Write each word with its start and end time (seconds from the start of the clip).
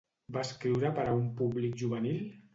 Va 0.37 0.45
escriure 0.47 0.91
per 1.01 1.05
a 1.11 1.13
un 1.19 1.29
públic 1.43 1.79
juvenil? 1.85 2.27